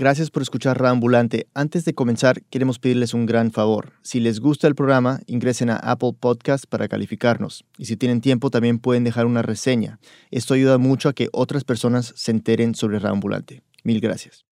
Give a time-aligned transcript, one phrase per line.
[0.00, 1.46] Gracias por escuchar Raambulante.
[1.52, 3.92] Antes de comenzar, queremos pedirles un gran favor.
[4.00, 7.66] Si les gusta el programa, ingresen a Apple Podcast para calificarnos.
[7.76, 10.00] Y si tienen tiempo, también pueden dejar una reseña.
[10.30, 13.62] Esto ayuda mucho a que otras personas se enteren sobre Raambulante.
[13.84, 14.46] Mil gracias.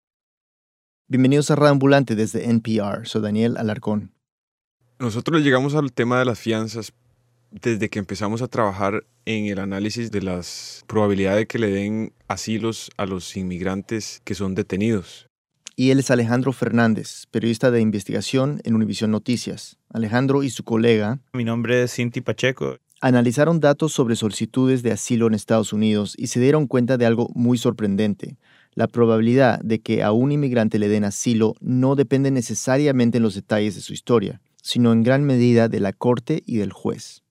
[1.07, 3.07] Bienvenidos a Raambulante desde NPR.
[3.07, 4.13] Soy Daniel Alarcón.
[4.99, 6.93] Nosotros llegamos al tema de las fianzas
[7.51, 12.13] desde que empezamos a trabajar en el análisis de las probabilidades de que le den
[12.27, 15.28] asilos a los inmigrantes que son detenidos
[15.79, 19.79] y él es Alejandro Fernández, periodista de investigación en Univisión Noticias.
[19.91, 21.21] Alejandro y su colega.
[21.33, 22.79] Mi nombre es Cinti Pacheco.
[23.01, 27.31] Analizaron datos sobre solicitudes de asilo en Estados Unidos y se dieron cuenta de algo
[27.33, 28.39] muy sorprendente.
[28.75, 33.37] La probabilidad de que a un inmigrante le den asilo no depende necesariamente en los
[33.37, 37.23] detalles de su historia, sino en gran medida de la corte y del juez.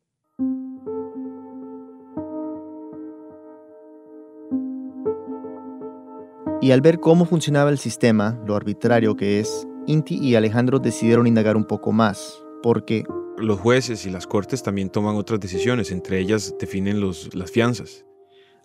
[6.59, 11.27] Y al ver cómo funcionaba el sistema, lo arbitrario que es, Inti y Alejandro decidieron
[11.27, 13.03] indagar un poco más, porque...
[13.37, 18.05] Los jueces y las cortes también toman otras decisiones, entre ellas definen los, las fianzas.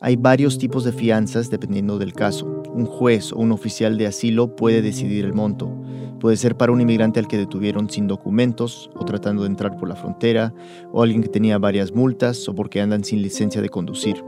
[0.00, 2.62] Hay varios tipos de fianzas dependiendo del caso.
[2.72, 5.70] Un juez o un oficial de asilo puede decidir el monto.
[6.18, 9.88] Puede ser para un inmigrante al que detuvieron sin documentos o tratando de entrar por
[9.88, 10.54] la frontera,
[10.92, 14.24] o alguien que tenía varias multas o porque andan sin licencia de conducir.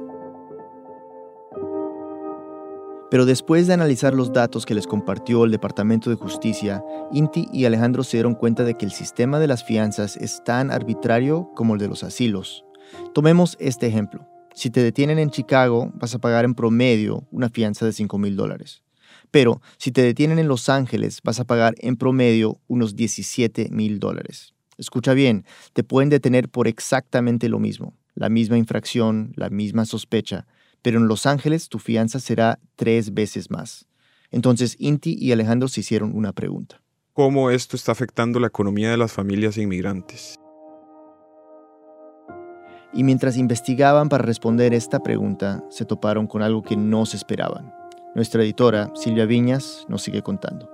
[3.14, 7.64] Pero después de analizar los datos que les compartió el Departamento de Justicia, Inti y
[7.64, 11.74] Alejandro se dieron cuenta de que el sistema de las fianzas es tan arbitrario como
[11.74, 12.64] el de los asilos.
[13.14, 14.26] Tomemos este ejemplo.
[14.52, 18.34] Si te detienen en Chicago, vas a pagar en promedio una fianza de 5 mil
[18.34, 18.82] dólares.
[19.30, 24.00] Pero si te detienen en Los Ángeles, vas a pagar en promedio unos 17 mil
[24.00, 24.54] dólares.
[24.76, 30.48] Escucha bien, te pueden detener por exactamente lo mismo, la misma infracción, la misma sospecha,
[30.84, 33.86] pero en Los Ángeles tu fianza será tres veces más.
[34.30, 36.82] Entonces Inti y Alejandro se hicieron una pregunta.
[37.14, 40.34] ¿Cómo esto está afectando la economía de las familias inmigrantes?
[42.92, 47.72] Y mientras investigaban para responder esta pregunta, se toparon con algo que no se esperaban.
[48.14, 50.73] Nuestra editora, Silvia Viñas, nos sigue contando.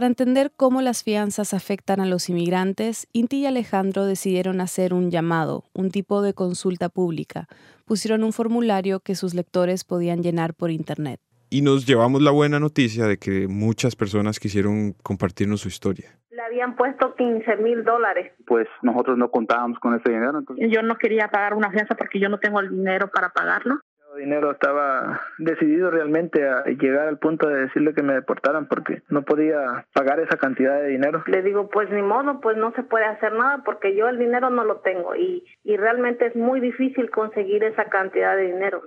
[0.00, 5.10] Para entender cómo las fianzas afectan a los inmigrantes, Inti y Alejandro decidieron hacer un
[5.10, 7.48] llamado, un tipo de consulta pública.
[7.84, 11.20] Pusieron un formulario que sus lectores podían llenar por Internet.
[11.50, 16.18] Y nos llevamos la buena noticia de que muchas personas quisieron compartirnos su historia.
[16.30, 18.32] Le habían puesto 15 mil dólares.
[18.46, 20.38] Pues nosotros no contábamos con ese dinero.
[20.38, 20.66] Entonces...
[20.72, 23.80] Yo no quería pagar una fianza porque yo no tengo el dinero para pagarlo
[24.16, 29.22] dinero estaba decidido realmente a llegar al punto de decirle que me deportaran porque no
[29.22, 31.22] podía pagar esa cantidad de dinero.
[31.26, 34.50] Le digo, pues ni modo, pues no se puede hacer nada porque yo el dinero
[34.50, 38.82] no lo tengo y, y realmente es muy difícil conseguir esa cantidad de dinero.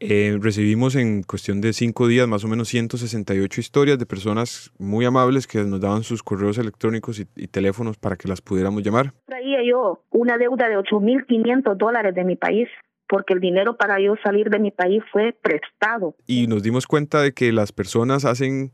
[0.00, 5.04] Eh, recibimos en cuestión de cinco días más o menos 168 historias de personas muy
[5.04, 9.12] amables que nos daban sus correos electrónicos y, y teléfonos para que las pudiéramos llamar.
[9.26, 12.68] Traía yo una deuda de 8.500 dólares de mi país
[13.08, 16.14] porque el dinero para yo salir de mi país fue prestado.
[16.26, 18.72] Y nos dimos cuenta de que las personas hacen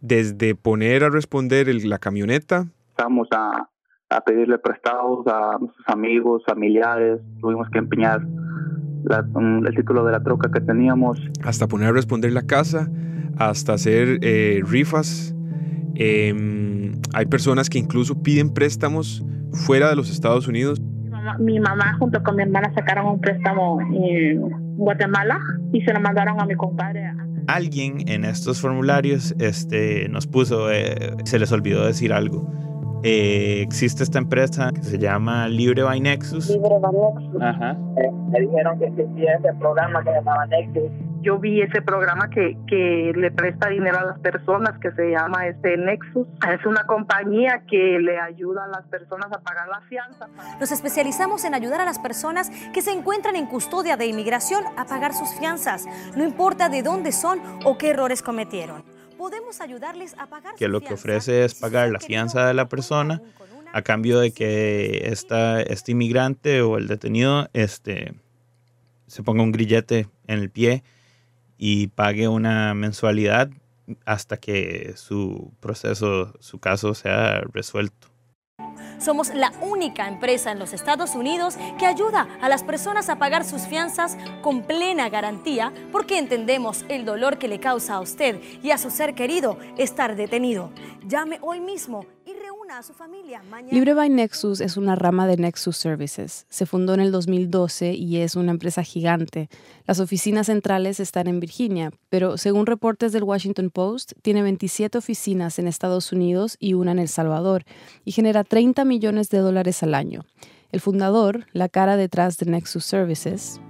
[0.00, 2.66] desde poner a responder la camioneta.
[2.90, 3.68] Estamos a,
[4.08, 10.50] a, pedirle prestados a nuestros amigos, familiares, tuvimos que empeñar el título de la troca
[10.52, 11.18] que teníamos.
[11.42, 12.88] Hasta poner a responder la casa,
[13.38, 15.34] hasta hacer eh, rifas.
[15.94, 20.80] Em, hay personas que incluso piden préstamos fuera de los Estados Unidos
[21.38, 24.40] mi mamá junto con mi hermana sacaron un préstamo en
[24.76, 25.38] Guatemala
[25.72, 27.12] y se lo mandaron a mi compadre.
[27.46, 32.46] Alguien en estos formularios este, nos puso, eh, se les olvidó decir algo.
[33.02, 36.50] Eh, existe esta empresa que se llama Libre by Nexus.
[36.50, 37.42] Libre by Nexus.
[37.42, 37.76] Ajá.
[37.96, 42.30] Eh, me dijeron que existía ese programa que se llamaba Nexus yo vi ese programa
[42.30, 46.26] que, que le presta dinero a las personas que se llama este Nexus.
[46.48, 50.28] Es una compañía que le ayuda a las personas a pagar la fianza.
[50.58, 54.86] Nos especializamos en ayudar a las personas que se encuentran en custodia de inmigración a
[54.86, 55.86] pagar sus fianzas,
[56.16, 58.82] no importa de dónde son o qué errores cometieron.
[59.18, 63.20] Podemos ayudarles a pagar Que lo que ofrece es pagar la fianza de la persona
[63.72, 68.14] a cambio de que esta, este inmigrante o el detenido este,
[69.06, 70.82] se ponga un grillete en el pie
[71.62, 73.50] y pague una mensualidad
[74.06, 78.08] hasta que su proceso, su caso sea resuelto.
[78.98, 83.44] Somos la única empresa en los Estados Unidos que ayuda a las personas a pagar
[83.44, 88.70] sus fianzas con plena garantía porque entendemos el dolor que le causa a usted y
[88.70, 90.70] a su ser querido estar detenido.
[91.06, 92.32] Llame hoy mismo y
[92.70, 93.42] una a su familia.
[93.50, 93.72] Mañana...
[93.72, 96.46] Libre by Nexus es una rama de Nexus Services.
[96.48, 99.48] Se fundó en el 2012 y es una empresa gigante.
[99.86, 105.58] Las oficinas centrales están en Virginia, pero según reportes del Washington Post, tiene 27 oficinas
[105.58, 107.64] en Estados Unidos y una en El Salvador
[108.04, 110.24] y genera 30 millones de dólares al año.
[110.70, 113.60] El fundador, la cara detrás de Nexus Services.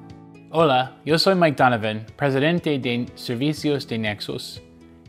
[0.51, 4.63] Hola, yo soy Mike Donovan, presidente de Servicios de Nexus.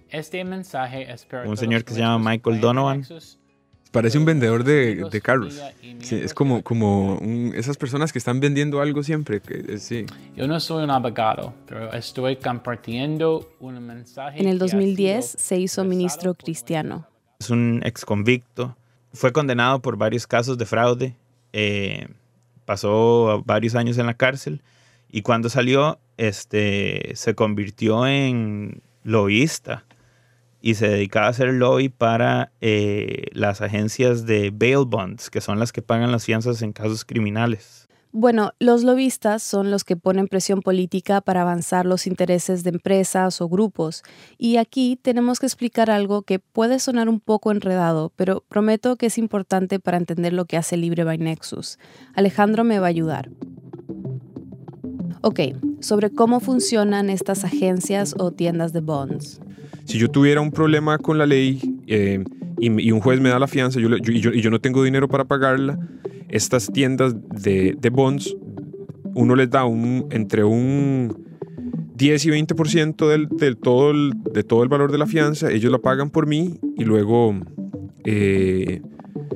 [0.10, 3.04] Este mensaje es para Un señor que se llama Michael Donovan.
[3.92, 5.62] Parece un vendedor de, de carros.
[6.00, 9.42] Sí, es como, como un- esas personas que están vendiendo algo siempre.
[9.42, 10.06] Que, eh, sí.
[10.36, 14.40] Yo no soy un abogado, pero estoy compartiendo un mensaje.
[14.40, 17.06] En el que ha 2010 sido se hizo ministro cristiano.
[17.40, 18.78] Es un ex convicto.
[19.14, 21.16] Fue condenado por varios casos de fraude.
[21.54, 22.08] eh,
[22.66, 24.62] pasó varios años en la cárcel.
[25.12, 29.84] Y cuando salió, este, se convirtió en lobbyista.
[30.62, 35.60] Y se dedicaba a hacer lobby para eh, las agencias de bail bonds, que son
[35.60, 37.88] las que pagan las fianzas en casos criminales.
[38.14, 43.40] Bueno, los lobistas son los que ponen presión política para avanzar los intereses de empresas
[43.40, 44.04] o grupos.
[44.38, 49.06] Y aquí tenemos que explicar algo que puede sonar un poco enredado, pero prometo que
[49.06, 51.80] es importante para entender lo que hace Libre by Nexus.
[52.14, 53.30] Alejandro me va a ayudar.
[55.22, 55.40] Ok,
[55.80, 59.40] sobre cómo funcionan estas agencias o tiendas de bonds.
[59.92, 62.24] Si yo tuviera un problema con la ley eh,
[62.58, 65.78] y, un juez me da la fianza y, yo, no tengo dinero para pagarla,
[66.30, 68.34] estas tiendas de, de bonds,
[69.16, 69.66] uno les da
[70.12, 71.26] entre un
[71.96, 75.70] 10 y 20% del, del todo el, de todo el valor de la fianza, ellos
[75.70, 77.36] la pagan por mí y luego
[78.06, 78.82] eh,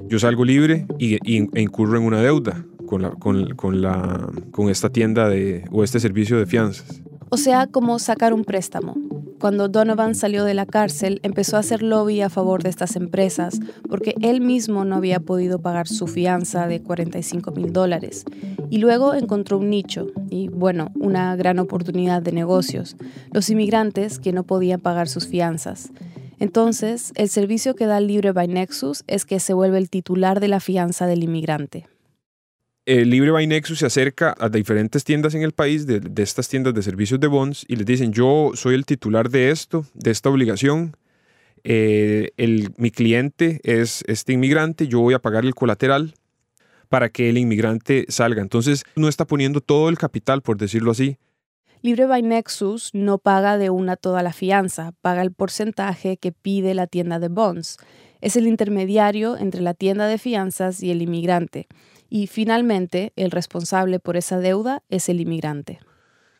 [0.07, 5.99] yo salgo libre y, e incurro en una deuda con esta tienda de, o este
[5.99, 7.01] servicio de fianzas.
[7.27, 8.95] O sea, como sacar un préstamo.
[9.39, 13.59] Cuando Donovan salió de la cárcel, empezó a hacer lobby a favor de estas empresas
[13.89, 18.23] porque él mismo no había podido pagar su fianza de 45 mil dólares.
[18.69, 22.95] Y luego encontró un nicho y, bueno, una gran oportunidad de negocios,
[23.31, 25.91] los inmigrantes que no podían pagar sus fianzas.
[26.39, 30.47] Entonces, el servicio que da Libre by Nexus es que se vuelve el titular de
[30.47, 31.87] la fianza del inmigrante.
[32.85, 36.47] El Libre by Nexus se acerca a diferentes tiendas en el país, de, de estas
[36.47, 40.11] tiendas de servicios de bonds, y les dicen, yo soy el titular de esto, de
[40.11, 40.95] esta obligación,
[41.67, 46.13] eh, el, mi cliente es este inmigrante, yo voy a pagar el colateral
[46.89, 48.43] para que el inmigrante salga.
[48.43, 51.17] Entonces no está poniendo todo el capital, por decirlo así.
[51.81, 56.75] Libre by Nexus no paga de una toda la fianza, paga el porcentaje que pide
[56.75, 57.77] la tienda de bonds.
[58.21, 61.67] Es el intermediario entre la tienda de fianzas y el inmigrante.
[62.15, 65.79] Y finalmente, el responsable por esa deuda es el inmigrante.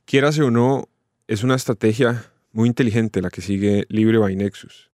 [0.05, 0.87] Quierase o no,
[1.27, 4.89] es una estrategia muy inteligente la que sigue Libre by Nexus.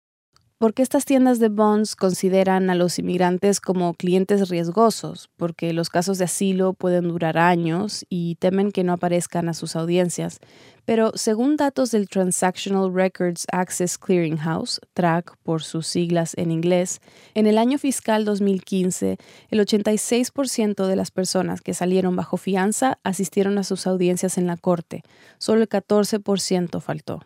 [0.58, 6.18] Porque estas tiendas de bonds consideran a los inmigrantes como clientes riesgosos, porque los casos
[6.18, 10.40] de asilo pueden durar años y temen que no aparezcan a sus audiencias.
[10.84, 17.00] Pero según datos del Transactional Records Access Clearinghouse, TRAC por sus siglas en inglés,
[17.34, 19.16] en el año fiscal 2015,
[19.50, 24.56] el 86% de las personas que salieron bajo fianza asistieron a sus audiencias en la
[24.56, 25.04] corte,
[25.38, 27.20] solo el 14% faltó.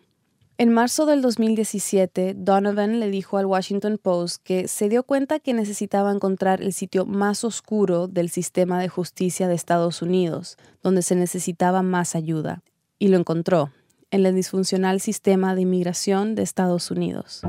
[0.58, 5.54] En marzo del 2017, Donovan le dijo al Washington Post que se dio cuenta que
[5.54, 11.16] necesitaba encontrar el sitio más oscuro del sistema de justicia de Estados Unidos, donde se
[11.16, 12.62] necesitaba más ayuda.
[12.98, 13.70] Y lo encontró,
[14.10, 17.40] en el disfuncional sistema de inmigración de Estados Unidos.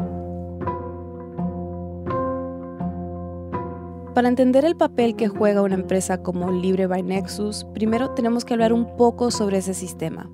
[4.13, 8.53] Para entender el papel que juega una empresa como Libre by Nexus, primero tenemos que
[8.53, 10.29] hablar un poco sobre ese sistema.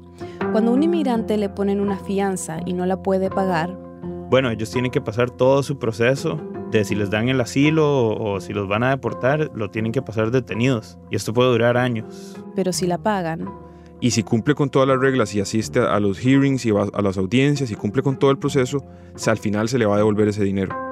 [0.52, 3.78] Cuando a un inmigrante le ponen una fianza y no la puede pagar,
[4.30, 6.40] Bueno, ellos tienen que pasar todo su proceso
[6.72, 9.92] de si les dan el asilo o, o si los van a deportar, lo tienen
[9.92, 11.00] que pasar detenidos.
[11.10, 12.36] Y esto puede durar años.
[12.56, 13.50] pero si la pagan,
[14.02, 17.02] Y si cumple con todas las reglas y asiste a los hearings y va a
[17.02, 18.84] las audiencias y cumple con todo el proceso,
[19.28, 20.89] al final se le va a devolver ese dinero.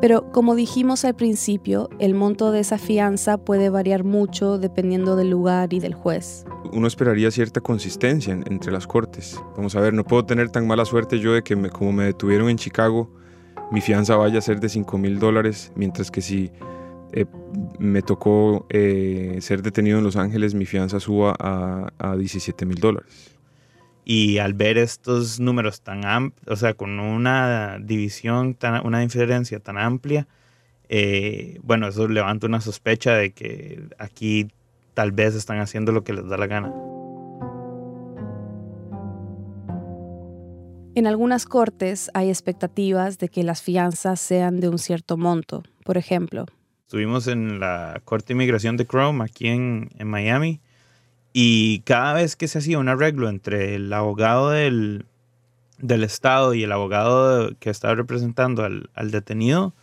[0.00, 5.30] Pero como dijimos al principio, el monto de esa fianza puede variar mucho dependiendo del
[5.30, 6.44] lugar y del juez.
[6.72, 9.40] Uno esperaría cierta consistencia en- entre las cortes.
[9.56, 12.04] Vamos a ver, no puedo tener tan mala suerte yo de que me- como me
[12.04, 13.08] detuvieron en Chicago,
[13.70, 16.50] mi fianza vaya a ser de 5 mil dólares, mientras que si
[17.16, 17.26] eh,
[17.78, 22.78] me tocó eh, ser detenido en Los Ángeles, mi fianza suba a, a 17 mil
[22.78, 23.36] dólares.
[24.04, 29.60] Y al ver estos números tan amplios, o sea, con una división, tan, una diferencia
[29.60, 30.26] tan amplia,
[30.88, 34.48] eh, bueno, eso levanta una sospecha de que aquí
[34.92, 36.72] tal vez están haciendo lo que les da la gana.
[40.96, 45.64] En algunas cortes hay expectativas de que las fianzas sean de un cierto monto.
[45.84, 46.46] Por ejemplo,
[46.86, 50.60] estuvimos en la Corte de Inmigración de Chrome aquí en, Miami
[51.36, 55.04] y cada vez que se hacía un arreglo entre el abogado del,
[55.78, 59.74] del Estado y el abogado que estaba representando al, al detenido,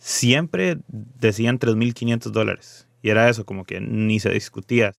[0.00, 2.88] siempre decían 3.500 dólares.
[3.00, 4.92] Y era eso, como que ni se discutía.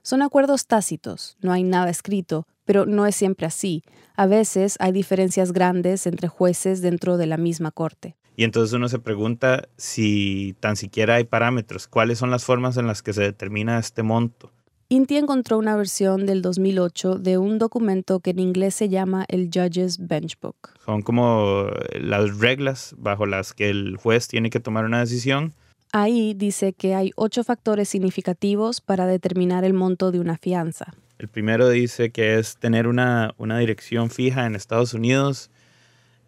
[0.00, 3.82] Son acuerdos tácitos, no hay nada escrito, pero no es siempre así.
[4.16, 8.16] A veces hay diferencias grandes entre jueces dentro de la misma corte.
[8.36, 12.86] Y entonces uno se pregunta si tan siquiera hay parámetros, cuáles son las formas en
[12.86, 14.52] las que se determina este monto.
[14.88, 19.50] Inti encontró una versión del 2008 de un documento que en inglés se llama el
[19.52, 20.78] Judge's Benchbook.
[20.84, 21.68] Son como
[22.00, 25.54] las reglas bajo las que el juez tiene que tomar una decisión
[25.98, 30.92] Ahí dice que hay ocho factores significativos para determinar el monto de una fianza.
[31.18, 35.50] El primero dice que es tener una, dirección fija en Estados Unidos.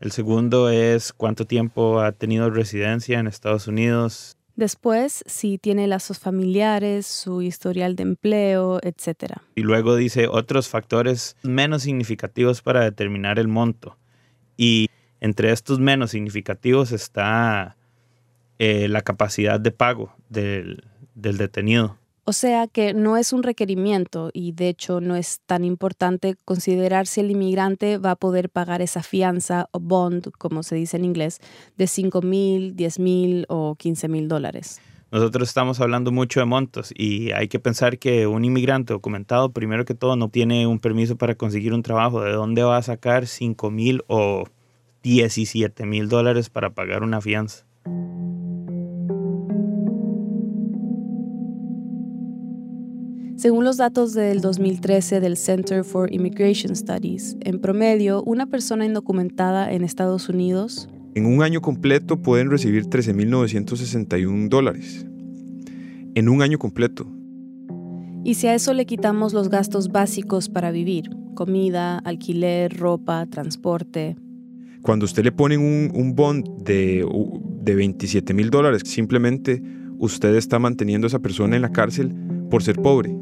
[0.01, 4.38] El segundo es cuánto tiempo ha tenido residencia en Estados Unidos.
[4.59, 9.35] Después, si tiene lazos familiares, su historial de empleo, etc.
[9.55, 13.97] Y luego dice otros factores menos significativos para determinar el monto.
[14.57, 14.89] Y
[15.21, 17.77] entre estos menos significativos está
[18.59, 20.83] eh, la capacidad de pago del,
[21.15, 21.97] detenido.
[22.29, 27.07] O sea que no es un requerimiento y de hecho no es tan importante considerar
[27.07, 31.07] si el inmigrante va a poder pagar esa fianza o bond, como se dice en
[31.07, 31.41] inglés,
[31.79, 34.79] de 5 mil, 10 mil o 15 mil dólares.
[35.11, 39.87] Nosotros estamos hablando mucho de montos y hay que pensar que un inmigrante documentado, primero
[39.87, 42.21] que todo, no tiene un permiso para conseguir un trabajo.
[42.21, 44.45] ¿De dónde va a sacar 5 mil o
[45.03, 47.65] 17 mil dólares para pagar una fianza?
[53.39, 59.73] Según los datos del 2013 del Center for Immigration Studies, en promedio, una persona indocumentada
[59.73, 65.07] en Estados Unidos en un año completo pueden recibir 13.961 dólares.
[66.15, 67.07] En un año completo.
[68.25, 74.17] Y si a eso le quitamos los gastos básicos para vivir, comida, alquiler, ropa, transporte.
[74.83, 77.07] Cuando usted le pone un, un bond de,
[77.63, 79.63] de 27 mil dólares, simplemente
[79.99, 82.13] usted está manteniendo a esa persona en la cárcel
[82.51, 83.15] por ser pobre.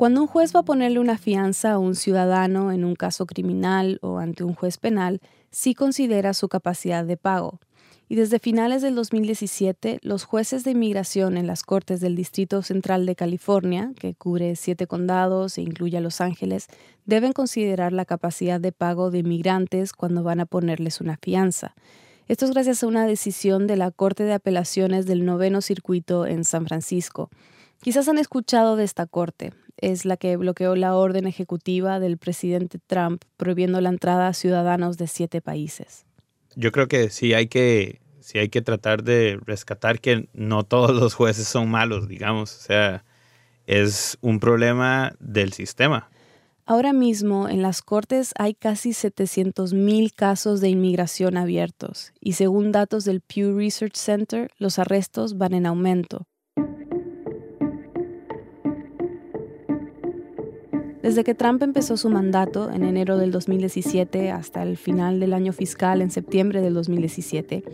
[0.00, 3.98] Cuando un juez va a ponerle una fianza a un ciudadano en un caso criminal
[4.00, 7.60] o ante un juez penal, sí considera su capacidad de pago.
[8.08, 13.04] Y desde finales del 2017, los jueces de inmigración en las Cortes del Distrito Central
[13.04, 16.68] de California, que cubre siete condados e incluye a Los Ángeles,
[17.04, 21.74] deben considerar la capacidad de pago de inmigrantes cuando van a ponerles una fianza.
[22.26, 26.46] Esto es gracias a una decisión de la Corte de Apelaciones del Noveno Circuito en
[26.46, 27.28] San Francisco.
[27.82, 32.78] Quizás han escuchado de esta corte es la que bloqueó la orden ejecutiva del presidente
[32.86, 36.04] Trump prohibiendo la entrada a ciudadanos de siete países.
[36.56, 40.94] Yo creo que sí hay que, sí hay que tratar de rescatar que no todos
[40.94, 42.56] los jueces son malos, digamos.
[42.56, 43.04] O sea,
[43.66, 46.10] es un problema del sistema.
[46.66, 53.04] Ahora mismo en las Cortes hay casi 700.000 casos de inmigración abiertos y según datos
[53.04, 56.28] del Pew Research Center, los arrestos van en aumento.
[61.02, 65.52] Desde que Trump empezó su mandato en enero del 2017 hasta el final del año
[65.52, 67.64] fiscal en septiembre del 2017,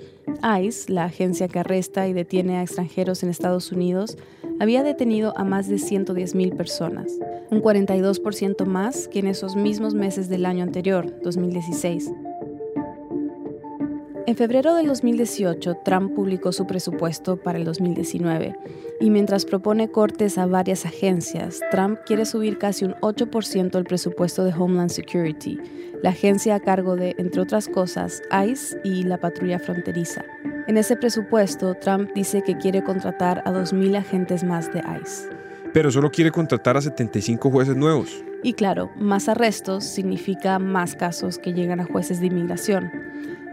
[0.60, 4.16] ICE, la agencia que arresta y detiene a extranjeros en Estados Unidos,
[4.60, 7.12] había detenido a más de 110.000 personas,
[7.50, 12.12] un 42% más que en esos mismos meses del año anterior, 2016.
[14.26, 18.56] En febrero del 2018, Trump publicó su presupuesto para el 2019
[18.98, 24.42] y mientras propone cortes a varias agencias, Trump quiere subir casi un 8% el presupuesto
[24.42, 25.60] de Homeland Security,
[26.02, 30.24] la agencia a cargo de, entre otras cosas, ICE y la patrulla fronteriza.
[30.66, 35.30] En ese presupuesto, Trump dice que quiere contratar a 2.000 agentes más de ICE.
[35.72, 38.24] Pero solo quiere contratar a 75 jueces nuevos.
[38.42, 42.90] Y claro, más arrestos significa más casos que llegan a jueces de inmigración.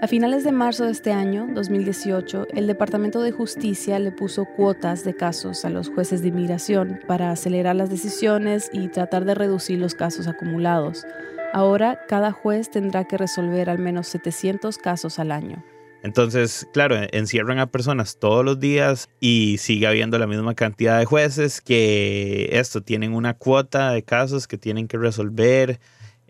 [0.04, 5.06] A finales de marzo de este año, 2018, el Departamento de Justicia le puso cuotas
[5.06, 9.80] de casos a los jueces de inmigración para acelerar las decisiones y tratar de reducir
[9.80, 11.06] los casos acumulados.
[11.54, 15.64] Ahora, cada juez tendrá que resolver al menos 700 casos al año.
[16.04, 21.06] Entonces, claro, encierran a personas todos los días y sigue habiendo la misma cantidad de
[21.06, 25.80] jueces que esto tienen una cuota de casos que tienen que resolver.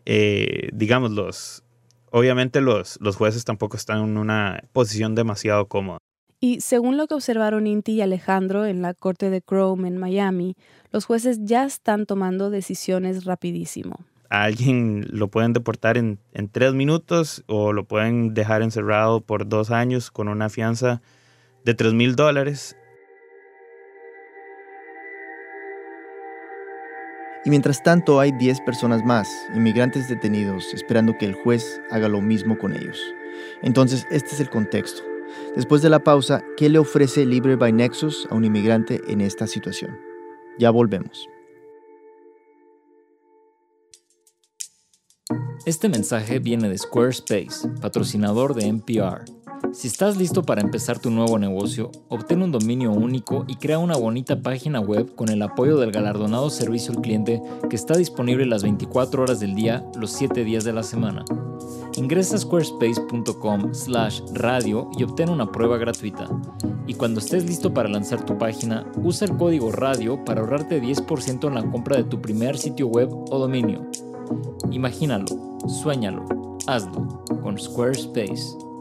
[0.06, 0.70] Eh,
[2.14, 5.98] obviamente los, los jueces tampoco están en una posición demasiado cómoda.
[6.40, 10.56] Y según lo que observaron Inti y Alejandro en la corte de Chrome en Miami,
[10.92, 14.06] los jueces ya están tomando decisiones rapidísimo.
[14.30, 19.48] A alguien lo pueden deportar en, en tres minutos o lo pueden dejar encerrado por
[19.48, 21.02] dos años con una fianza
[21.66, 22.76] de tres mil dólares.
[27.46, 32.22] Y mientras tanto hay 10 personas más, inmigrantes detenidos, esperando que el juez haga lo
[32.22, 33.00] mismo con ellos.
[33.62, 35.04] Entonces, este es el contexto.
[35.56, 39.48] Después de la pausa, ¿qué le ofrece Libre by Nexus a un inmigrante en esta
[39.48, 39.98] situación?
[40.58, 41.28] Ya volvemos.
[45.66, 49.43] Este mensaje viene de Squarespace, patrocinador de NPR.
[49.72, 53.98] Si estás listo para empezar tu nuevo negocio, obtén un dominio único y crea una
[53.98, 58.64] bonita página web con el apoyo del galardonado servicio al cliente que está disponible las
[58.64, 61.26] 24 horas del día, los 7 días de la semana.
[61.96, 66.28] Ingresa a squarespace.com slash radio y obtén una prueba gratuita.
[66.86, 71.48] Y cuando estés listo para lanzar tu página, usa el código radio para ahorrarte 10%
[71.48, 73.90] en la compra de tu primer sitio web o dominio.
[74.72, 75.26] Imagínalo,
[75.68, 76.26] suéñalo,
[76.68, 78.73] hazlo con Squarespace.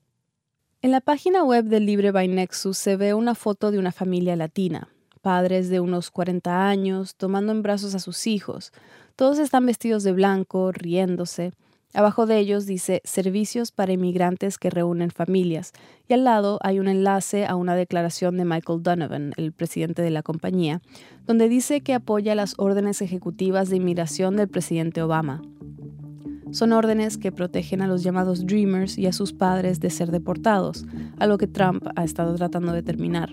[0.87, 4.37] En la página web del Libre by Nexus se ve una foto de una familia
[4.37, 4.89] latina,
[5.21, 8.71] padres de unos 40 años, tomando en brazos a sus hijos.
[9.17, 11.51] Todos están vestidos de blanco, riéndose.
[11.93, 15.73] Abajo de ellos dice Servicios para inmigrantes que reúnen familias
[16.07, 20.11] y al lado hay un enlace a una declaración de Michael Donovan, el presidente de
[20.11, 20.83] la compañía,
[21.25, 25.43] donde dice que apoya las órdenes ejecutivas de inmigración del presidente Obama.
[26.57, 30.87] Son órdenes que protegen a los llamados Dreamers y a sus padres de ser deportados,
[31.19, 33.29] algo que Trump ha estado tratando de terminar.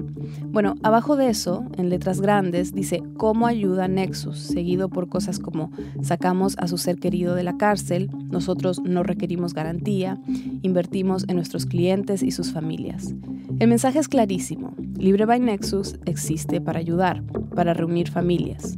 [0.47, 5.71] Bueno, abajo de eso, en letras grandes, dice cómo ayuda Nexus, seguido por cosas como
[6.01, 10.19] sacamos a su ser querido de la cárcel, nosotros no requerimos garantía,
[10.61, 13.15] invertimos en nuestros clientes y sus familias.
[13.57, 14.75] El mensaje es clarísimo.
[14.97, 17.23] Libre by Nexus existe para ayudar,
[17.55, 18.77] para reunir familias.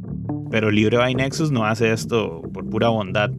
[0.52, 3.32] Pero Libre by Nexus no hace esto por pura bondad.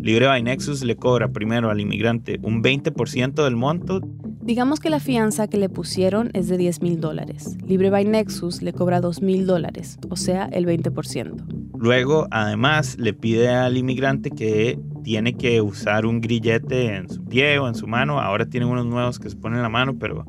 [0.00, 4.00] Libre by Nexus le cobra primero al inmigrante un 20% del monto.
[4.40, 7.56] Digamos que la fianza que le pusieron es de 10 mil dólares.
[7.66, 11.44] Libre by Nexus le cobra 2 mil dólares, o sea, el 20%.
[11.78, 17.58] Luego, además, le pide al inmigrante que tiene que usar un grillete en su pie
[17.58, 18.20] o en su mano.
[18.20, 20.26] Ahora tienen unos nuevos que se ponen en la mano, pero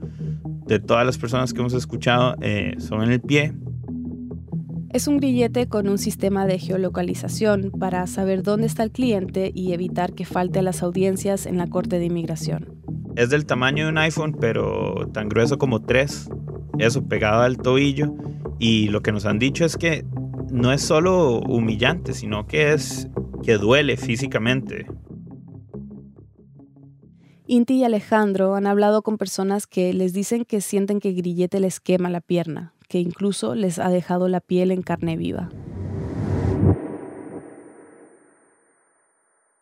[0.68, 3.54] de todas las personas que hemos escuchado eh, son en el pie.
[4.91, 9.73] Es un grillete con un sistema de geolocalización para saber dónde está el cliente y
[9.73, 12.73] evitar que falte a las audiencias en la Corte de Inmigración.
[13.15, 16.28] Es del tamaño de un iPhone, pero tan grueso como tres.
[16.80, 18.15] Eso pegado al tobillo.
[18.58, 20.06] Y lo que nos han dicho es que
[20.52, 23.10] no es solo humillante, sino que es
[23.43, 24.88] que duele físicamente.
[27.45, 31.60] Inti y Alejandro han hablado con personas que les dicen que sienten que el grillete
[31.60, 35.49] les quema la pierna, que incluso les ha dejado la piel en carne viva.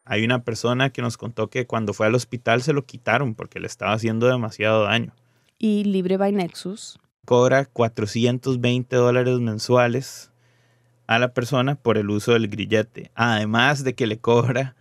[0.06, 3.60] Hay una persona que nos contó que cuando fue al hospital se lo quitaron porque
[3.60, 5.14] le estaba haciendo demasiado daño.
[5.60, 10.32] Y Libre by Nexus cobra 420 dólares mensuales
[11.08, 14.78] a la persona por el uso del grillete, además de que le cobra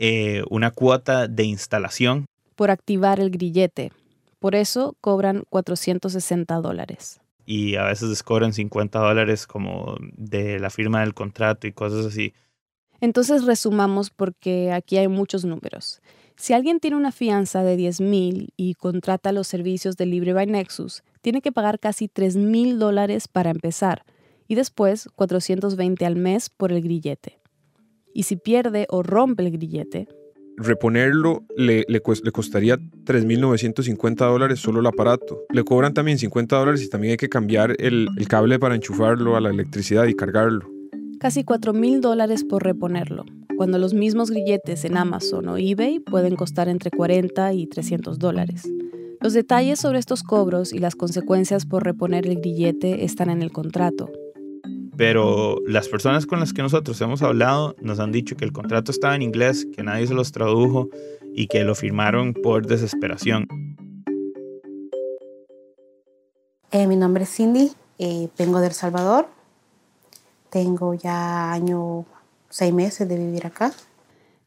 [0.00, 2.26] eh, una cuota de instalación.
[2.56, 3.92] Por activar el grillete.
[4.40, 7.20] Por eso cobran 460 dólares.
[7.46, 12.34] Y a veces cobran 50 dólares como de la firma del contrato y cosas así.
[13.00, 16.02] Entonces resumamos porque aquí hay muchos números.
[16.36, 20.46] Si alguien tiene una fianza de 10 mil y contrata los servicios de Libre by
[20.46, 24.04] Nexus, tiene que pagar casi 3 mil dólares para empezar
[24.48, 27.40] y después 420 al mes por el grillete.
[28.12, 30.08] Y si pierde o rompe el grillete,
[30.56, 35.42] reponerlo le, le, le costaría 3.950 dólares solo el aparato.
[35.50, 39.36] Le cobran también 50 dólares y también hay que cambiar el, el cable para enchufarlo
[39.36, 40.70] a la electricidad y cargarlo.
[41.20, 43.24] Casi 4.000 dólares por reponerlo,
[43.56, 48.68] cuando los mismos grilletes en Amazon o eBay pueden costar entre 40 y 300 dólares.
[49.20, 53.50] Los detalles sobre estos cobros y las consecuencias por reponer el grillete están en el
[53.50, 54.10] contrato,
[54.96, 58.90] pero las personas con las que nosotros hemos hablado nos han dicho que el contrato
[58.90, 60.88] estaba en inglés, que nadie se los tradujo
[61.34, 63.46] y que lo firmaron por desesperación.
[66.72, 69.28] Eh, mi nombre es Cindy, eh, vengo de El Salvador,
[70.50, 72.04] tengo ya año,
[72.48, 73.72] seis meses de vivir acá.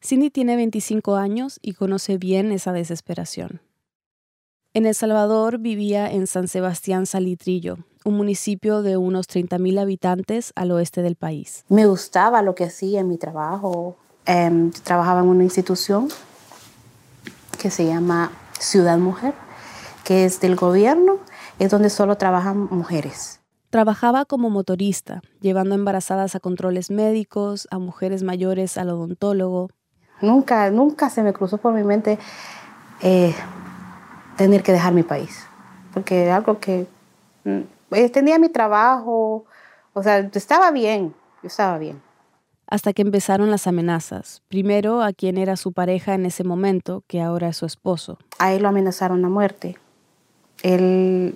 [0.01, 3.61] Cindy tiene 25 años y conoce bien esa desesperación.
[4.73, 10.71] En El Salvador vivía en San Sebastián Salitrillo, un municipio de unos 30.000 habitantes al
[10.71, 11.65] oeste del país.
[11.69, 13.97] Me gustaba lo que hacía en mi trabajo.
[14.25, 16.09] Eh, trabajaba en una institución
[17.59, 19.33] que se llama Ciudad Mujer,
[20.03, 21.17] que es del gobierno,
[21.59, 23.41] es donde solo trabajan mujeres.
[23.69, 29.69] Trabajaba como motorista, llevando embarazadas a controles médicos, a mujeres mayores al odontólogo.
[30.21, 32.17] Nunca, nunca se me cruzó por mi mente
[33.01, 33.35] eh,
[34.37, 35.45] tener que dejar mi país,
[35.93, 36.87] porque algo que
[37.43, 37.59] mm,
[38.11, 39.45] tenía mi trabajo,
[39.93, 42.01] o sea, estaba bien, yo estaba bien.
[42.67, 44.43] Hasta que empezaron las amenazas.
[44.47, 48.19] Primero a quien era su pareja en ese momento, que ahora es su esposo.
[48.37, 49.77] A él lo amenazaron a muerte.
[50.61, 51.35] Él,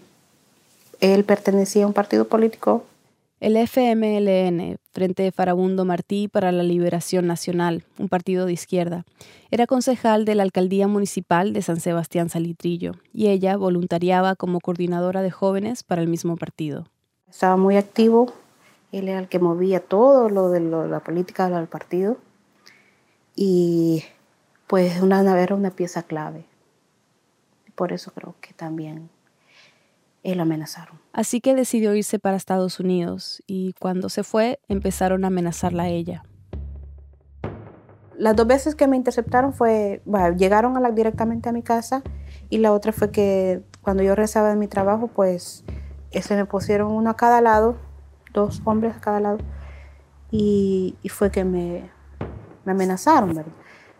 [0.99, 2.83] él pertenecía a un partido político.
[3.43, 9.03] El FMLN, Frente Farabundo Martí para la Liberación Nacional, un partido de izquierda,
[9.51, 15.21] era concejal de la alcaldía municipal de San Sebastián Salitrillo y ella voluntariaba como coordinadora
[15.21, 16.85] de jóvenes para el mismo partido.
[17.29, 18.31] Estaba muy activo,
[18.93, 22.15] él era el que movía todo lo de la política del partido
[23.35, 24.05] y
[24.67, 26.45] pues una, era una pieza clave.
[27.75, 29.09] Por eso creo que también
[30.23, 30.99] él lo amenazaron.
[31.11, 35.89] Así que decidió irse para Estados Unidos y cuando se fue empezaron a amenazarla a
[35.89, 36.23] ella.
[38.17, 42.03] Las dos veces que me interceptaron fue, bueno, llegaron a la, directamente a mi casa
[42.49, 45.65] y la otra fue que cuando yo rezaba de mi trabajo, pues
[46.11, 47.75] se me pusieron uno a cada lado,
[48.33, 49.39] dos hombres a cada lado,
[50.31, 51.89] y, y fue que me,
[52.65, 53.51] me amenazaron, ¿verdad?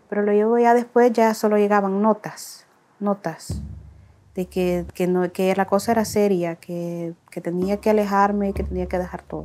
[0.08, 2.66] Pero luego ya después ya solo llegaban notas,
[3.00, 3.62] notas
[4.34, 8.64] de que, que, no, que la cosa era seria, que, que tenía que alejarme, que
[8.64, 9.44] tenía que dejar todo.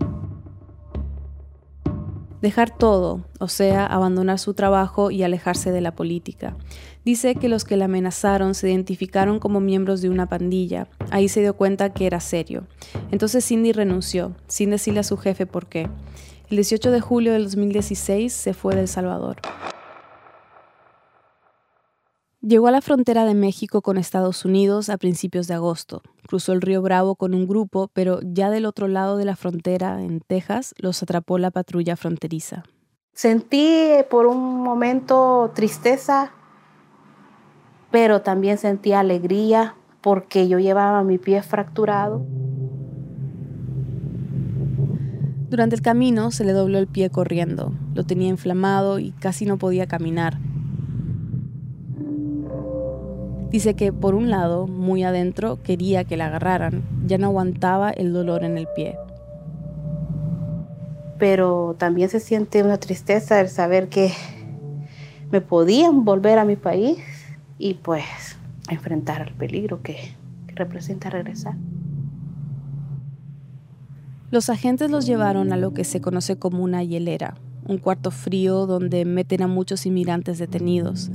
[2.41, 6.55] Dejar todo, o sea, abandonar su trabajo y alejarse de la política.
[7.03, 10.87] Dice que los que la amenazaron se identificaron como miembros de una pandilla.
[11.11, 12.65] Ahí se dio cuenta que era serio.
[13.11, 15.89] Entonces Cindy renunció, sin decirle a su jefe por qué.
[16.49, 19.37] El 18 de julio del 2016 se fue de El Salvador.
[22.41, 26.01] Llegó a la frontera de México con Estados Unidos a principios de agosto.
[26.25, 30.01] Cruzó el río Bravo con un grupo, pero ya del otro lado de la frontera,
[30.01, 32.63] en Texas, los atrapó la patrulla fronteriza.
[33.13, 36.31] Sentí por un momento tristeza,
[37.91, 42.25] pero también sentí alegría porque yo llevaba mi pie fracturado.
[45.49, 47.73] Durante el camino se le dobló el pie corriendo.
[47.95, 50.37] Lo tenía inflamado y casi no podía caminar.
[53.51, 58.13] Dice que por un lado, muy adentro, quería que la agarraran, ya no aguantaba el
[58.13, 58.95] dolor en el pie.
[61.17, 64.11] Pero también se siente una tristeza el saber que
[65.31, 66.99] me podían volver a mi país
[67.57, 68.05] y pues
[68.69, 69.97] enfrentar el peligro que,
[70.47, 71.55] que representa regresar.
[74.29, 77.33] Los agentes los llevaron a lo que se conoce como una hielera,
[77.67, 81.09] un cuarto frío donde meten a muchos inmigrantes detenidos.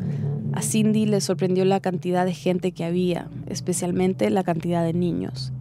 [0.54, 5.52] A Cindy le sorprendió la cantidad de gente que había, especialmente la cantidad de niños.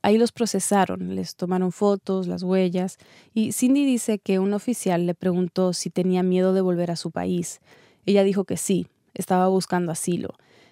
[0.00, 2.96] Ahí los procesaron, les tomaron fotos, las huellas,
[3.34, 7.10] y Cindy dice que un oficial le preguntó si tenía miedo de volver a su
[7.10, 7.60] país.
[8.06, 10.30] Ella dijo que sí, estaba buscando asilo.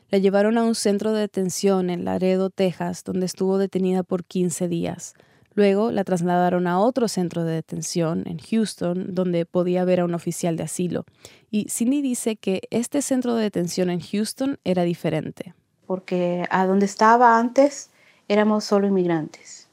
[0.08, 4.68] La llevaron a un centro de detención en Laredo, Texas, donde estuvo detenida por 15
[4.68, 5.12] días.
[5.58, 10.14] Luego la trasladaron a otro centro de detención en Houston, donde podía ver a un
[10.14, 11.04] oficial de asilo.
[11.50, 15.54] Y Cindy dice que este centro de detención en Houston era diferente.
[15.84, 17.90] Porque a donde estaba antes
[18.28, 19.68] éramos solo inmigrantes.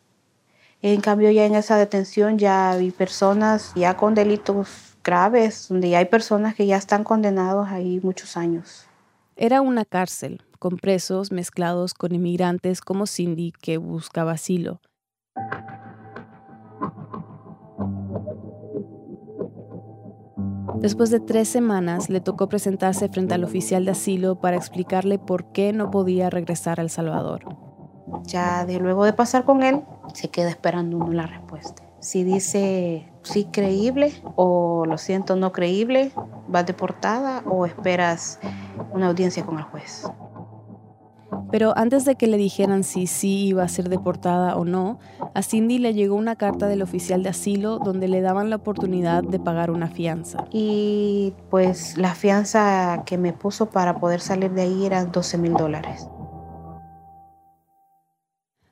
[0.81, 5.99] En cambio ya en esa detención ya vi personas ya con delitos graves, donde ya
[5.99, 8.87] hay personas que ya están condenados ahí muchos años.
[9.35, 14.81] Era una cárcel, con presos mezclados con inmigrantes como Cindy que buscaba asilo.
[20.85, 25.45] Después de tres semanas le tocó presentarse frente al oficial de asilo para explicarle por
[25.51, 27.55] qué no podía regresar a El Salvador.
[28.23, 29.81] Ya de luego de pasar con él,
[30.13, 31.83] se queda esperando uno la respuesta.
[31.99, 36.11] Si dice sí creíble o lo siento no creíble,
[36.47, 38.39] vas deportada o esperas
[38.91, 40.07] una audiencia con el juez.
[41.51, 44.99] Pero antes de que le dijeran si sí iba a ser deportada o no,
[45.33, 49.23] a Cindy le llegó una carta del oficial de asilo donde le daban la oportunidad
[49.23, 50.45] de pagar una fianza.
[50.51, 55.53] Y pues la fianza que me puso para poder salir de ahí era 12 mil
[55.53, 56.07] dólares.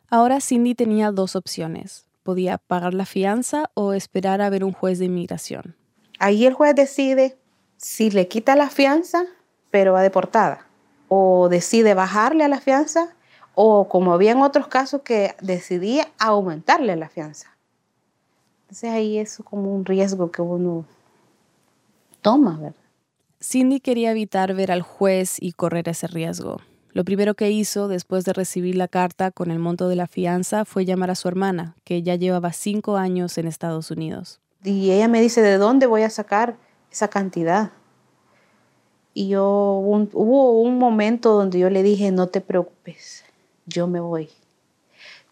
[0.09, 2.07] Ahora Cindy tenía dos opciones.
[2.23, 5.75] Podía pagar la fianza o esperar a ver un juez de inmigración.
[6.19, 7.37] Ahí el juez decide
[7.77, 9.25] si le quita la fianza,
[9.71, 10.67] pero va deportada
[11.15, 13.09] o decide bajarle a la fianza
[13.53, 17.55] o como había en otros casos que decidía aumentarle la fianza.
[18.63, 20.85] Entonces ahí es como un riesgo que uno
[22.21, 22.75] toma, ¿verdad?
[23.39, 26.61] Cindy quería evitar ver al juez y correr ese riesgo.
[26.93, 30.65] Lo primero que hizo después de recibir la carta con el monto de la fianza
[30.65, 34.39] fue llamar a su hermana, que ya llevaba cinco años en Estados Unidos.
[34.63, 36.55] Y ella me dice, ¿de dónde voy a sacar
[36.91, 37.71] esa cantidad?
[39.13, 43.23] Y yo hubo un momento donde yo le dije, no te preocupes,
[43.65, 44.29] yo me voy.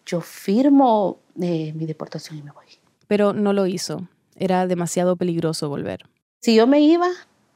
[0.06, 2.66] Yo firmo eh, mi deportación y me voy.
[3.08, 4.08] Pero no lo hizo.
[4.36, 6.04] Era demasiado peligroso volver.
[6.40, 7.08] Si yo me iba,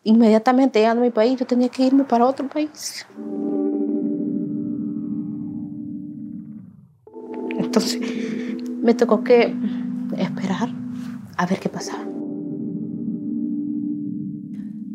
[0.04, 3.06] inmediatamente llegando a mi país, yo tenía que irme para otro país.
[7.58, 8.00] Entonces,
[8.82, 9.54] me tocó que
[10.16, 10.68] esperar
[11.36, 12.15] a ver qué pasaba.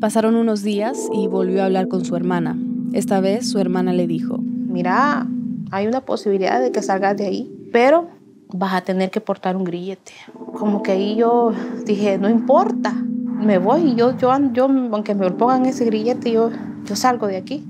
[0.02, 2.58] Pasaron unos días y volvió a hablar con su hermana.
[2.92, 5.28] Esta vez su hermana le dijo, mira,
[5.70, 8.08] hay una posibilidad de que salgas de ahí, pero
[8.52, 10.14] vas a tener que portar un grillete.
[10.58, 11.52] Como que ahí yo
[11.86, 16.50] dije, no importa, me voy, yo, yo, yo aunque me pongan ese grillete, yo,
[16.84, 17.64] yo salgo de aquí.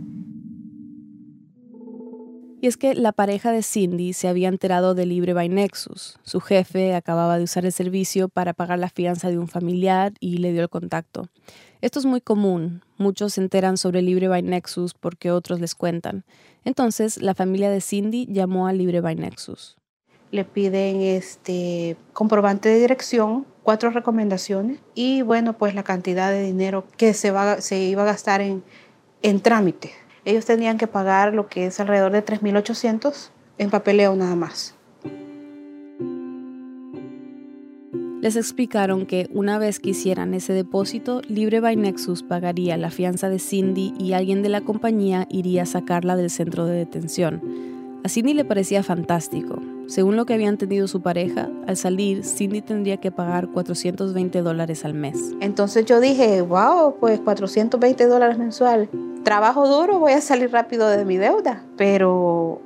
[2.64, 6.20] Y es que la pareja de Cindy se había enterado de Libre by Nexus.
[6.22, 10.38] Su jefe acababa de usar el servicio para pagar la fianza de un familiar y
[10.38, 11.28] le dio el contacto.
[11.82, 12.84] Esto es muy común.
[13.00, 16.24] Muchos se enteran sobre Libre by Nexus porque otros les cuentan.
[16.64, 19.76] Entonces, la familia de Cindy llamó a Libre by Nexus.
[20.30, 26.86] Le piden este comprobante de dirección, cuatro recomendaciones y bueno, pues la cantidad de dinero
[26.96, 28.64] que se, va, iba a gastar en,
[29.24, 34.36] en trámite ellos tenían que pagar lo que es alrededor de 3.800 en papeleo nada
[34.36, 34.76] más.
[38.22, 43.30] Les explicaron que una vez que hicieran ese depósito, Libre by Nexus pagaría la fianza
[43.30, 47.42] de Cindy y alguien de la compañía iría a sacarla del centro de detención.
[48.04, 49.60] A Cindy le parecía fantástico.
[49.88, 54.86] Según lo que había entendido su pareja, al salir, Cindy tendría que pagar 420 dólares
[54.86, 55.18] al mes.
[55.40, 58.88] Entonces yo dije, wow, pues 420 dólares mensual.
[59.24, 61.64] Trabajo duro, voy a salir rápido de mi deuda.
[61.78, 62.62] Pero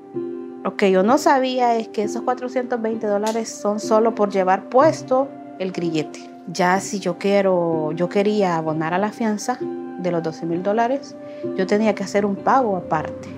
[0.63, 5.27] lo que yo no sabía es que esos 420 dólares son solo por llevar puesto
[5.59, 6.19] el grillete.
[6.47, 11.15] Ya si yo quiero, yo quería abonar a la fianza de los 12 mil dólares,
[11.57, 13.29] yo tenía que hacer un pago aparte.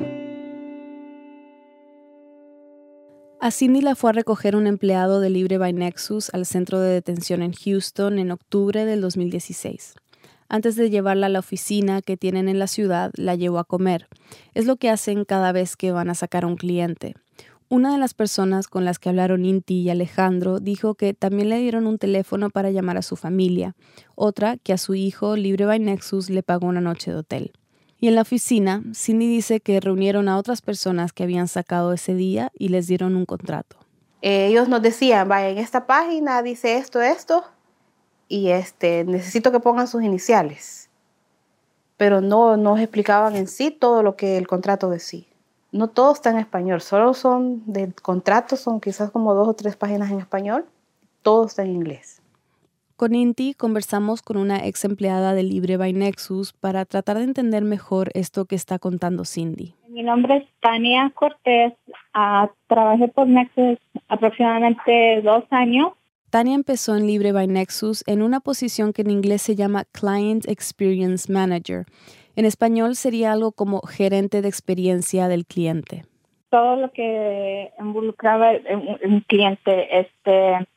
[3.39, 6.91] A Cindy la fue a recoger un empleado de Libre by Nexus al centro de
[6.91, 9.95] detención en Houston en octubre del 2016.
[10.49, 14.07] Antes de llevarla a la oficina que tienen en la ciudad, la llevó a comer.
[14.53, 17.15] Es lo que hacen cada vez que van a sacar a un cliente.
[17.69, 21.59] Una de las personas con las que hablaron Inti y Alejandro dijo que también le
[21.59, 23.75] dieron un teléfono para llamar a su familia.
[24.15, 27.51] Otra que a su hijo, Libre by Nexus, le pagó una noche de hotel.
[27.99, 32.13] Y en la oficina, Cindy dice que reunieron a otras personas que habían sacado ese
[32.13, 33.77] día y les dieron un contrato.
[34.21, 37.43] Ellos nos decían, vaya, en esta página dice esto, esto,
[38.27, 40.89] y este, necesito que pongan sus iniciales.
[41.97, 45.25] Pero no nos explicaban en sí todo lo que el contrato decía.
[45.71, 49.75] No todo está en español, solo son de contratos, son quizás como dos o tres
[49.75, 50.65] páginas en español,
[51.21, 52.21] todo está en inglés.
[52.97, 57.63] Con Inti conversamos con una ex empleada de Libre by Nexus para tratar de entender
[57.63, 59.75] mejor esto que está contando Cindy.
[59.89, 61.73] Mi nombre es Tania Cortés.
[62.15, 65.93] Ah, trabajé por Nexus aproximadamente dos años.
[66.29, 70.47] Tania empezó en Libre by Nexus en una posición que en inglés se llama Client
[70.47, 71.85] Experience Manager.
[72.35, 76.03] En español sería algo como gerente de experiencia del cliente.
[76.49, 78.51] Todo lo que involucraba
[79.05, 80.67] un cliente, este,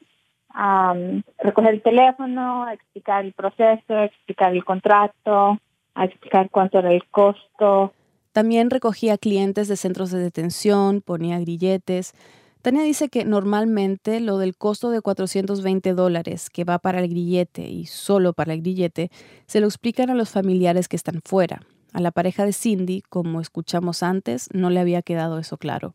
[1.39, 5.59] recoger el teléfono, explicar el proceso, explicar el contrato,
[5.97, 7.93] explicar cuánto era el costo.
[8.33, 12.15] También recogía clientes de centros de detención, ponía grilletes,
[12.63, 17.67] Tania dice que normalmente lo del costo de 420 dólares que va para el grillete
[17.69, 19.11] y solo para el grillete
[19.47, 21.63] se lo explican a los familiares que están fuera.
[21.95, 25.95] A la pareja de Cindy, como escuchamos antes, no le había quedado eso claro.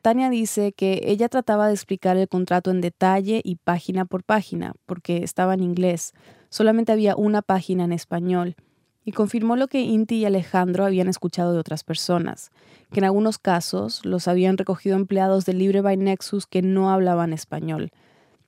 [0.00, 4.74] Tania dice que ella trataba de explicar el contrato en detalle y página por página,
[4.86, 6.12] porque estaba en inglés.
[6.48, 8.54] Solamente había una página en español
[9.08, 12.50] y confirmó lo que Inti y Alejandro habían escuchado de otras personas,
[12.92, 17.32] que en algunos casos los habían recogido empleados de Libre by Nexus que no hablaban
[17.32, 17.88] español.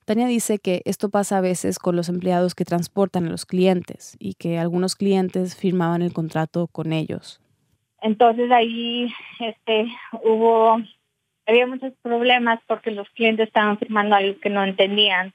[0.05, 4.19] Tania dice que esto pasa a veces con los empleados que transportan a los clientes
[4.21, 7.41] y que algunos clientes firmaban el contrato con ellos.
[8.03, 9.87] Entonces ahí este,
[10.23, 10.77] hubo,
[11.47, 15.33] había muchos problemas porque los clientes estaban firmando algo que no entendían.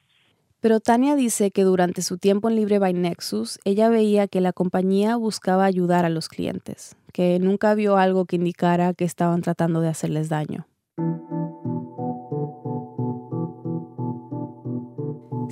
[0.65, 4.51] Pero Tania dice que durante su tiempo en Libre by Nexus, ella veía que la
[4.51, 9.82] compañía buscaba ayudar a los clientes, que nunca vio algo que indicara que estaban tratando
[9.82, 10.65] de hacerles daño.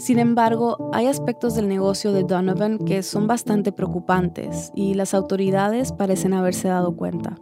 [0.04, 5.94] Sin embargo, hay aspectos del negocio de Donovan que son bastante preocupantes y las autoridades
[5.94, 7.38] parecen haberse dado cuenta.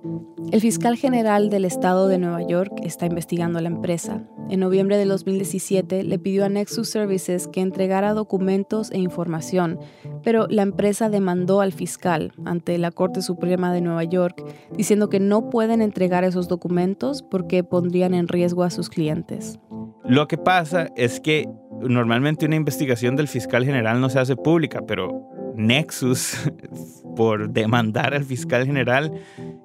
[0.52, 4.28] El fiscal general del estado de Nueva York está investigando la empresa.
[4.52, 9.80] En noviembre de 2017 le pidió a Nexus Services que entregara documentos e información,
[10.22, 14.46] pero la empresa demandó al fiscal ante la Corte Suprema de Nueva York
[14.78, 19.60] diciendo que no pueden entregar esos documentos porque pondrían en riesgo a sus clientes.
[20.04, 21.48] Lo que pasa es que
[21.82, 26.38] normalmente una investigación del fiscal general no se hace pública, pero Nexus,
[27.16, 29.12] por demandar al fiscal general,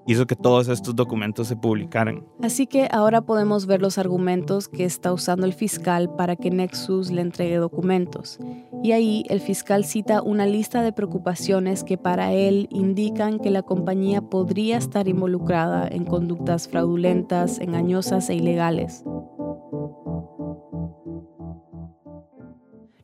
[0.07, 2.25] hizo que todos estos documentos se publicaran.
[2.43, 7.11] Así que ahora podemos ver los argumentos que está usando el fiscal para que Nexus
[7.11, 8.39] le entregue documentos.
[8.83, 13.63] Y ahí el fiscal cita una lista de preocupaciones que para él indican que la
[13.63, 19.05] compañía podría estar involucrada en conductas fraudulentas, engañosas e ilegales.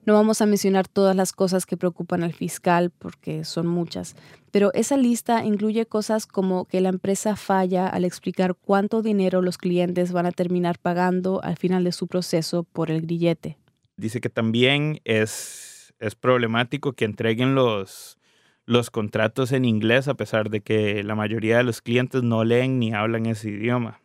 [0.05, 4.17] No vamos a mencionar todas las cosas que preocupan al fiscal porque son muchas,
[4.51, 9.59] pero esa lista incluye cosas como que la empresa falla al explicar cuánto dinero los
[9.59, 13.57] clientes van a terminar pagando al final de su proceso por el grillete.
[13.97, 18.19] Dice que también es, es problemático que entreguen los,
[18.67, 22.79] los contratos en inglés a pesar de que la mayoría de los clientes no leen
[22.79, 24.02] ni hablan ese idioma.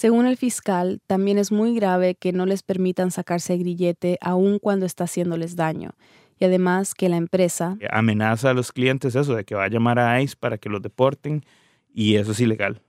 [0.00, 4.86] Según el fiscal, también es muy grave que no les permitan sacarse grillete aun cuando
[4.86, 5.90] está haciéndoles daño.
[6.38, 9.98] Y además que la empresa amenaza a los clientes eso de que va a llamar
[9.98, 11.44] a ICE para que los deporten
[11.92, 12.80] y eso es ilegal.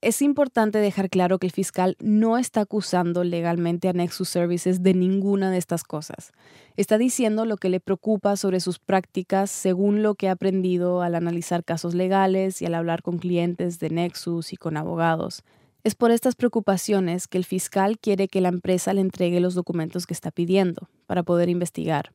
[0.00, 4.94] Es importante dejar claro que el fiscal no está acusando legalmente a Nexus Services de
[4.94, 6.30] ninguna de estas cosas.
[6.76, 11.16] Está diciendo lo que le preocupa sobre sus prácticas según lo que ha aprendido al
[11.16, 15.42] analizar casos legales y al hablar con clientes de Nexus y con abogados.
[15.84, 20.06] Es por estas preocupaciones que el fiscal quiere que la empresa le entregue los documentos
[20.06, 22.14] que está pidiendo para poder investigar.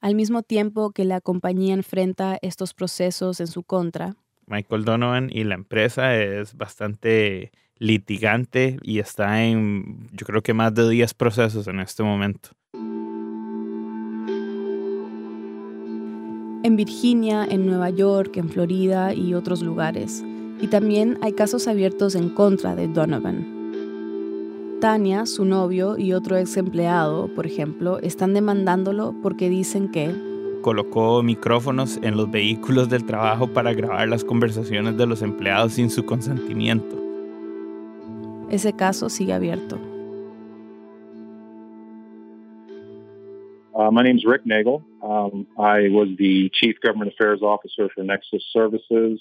[0.00, 4.16] Al mismo tiempo que la compañía enfrenta estos procesos en su contra,
[4.48, 10.74] Michael Donovan y la empresa es bastante litigante y está en, yo creo que más
[10.74, 12.48] de 10 procesos en este momento.
[16.64, 20.24] En Virginia, en Nueva York, en Florida y otros lugares
[20.62, 24.78] y también hay casos abiertos en contra de Donovan.
[24.80, 30.14] Tania, su novio y otro ex empleado, por ejemplo, están demandándolo porque dicen que
[30.62, 35.90] colocó micrófonos en los vehículos del trabajo para grabar las conversaciones de los empleados sin
[35.90, 36.96] su consentimiento.
[38.48, 39.78] Ese caso sigue abierto.
[43.74, 44.82] Uh, my name is Rick Nagel.
[45.02, 49.18] Um, I was the Chief Government Affairs Officer for Nexus Services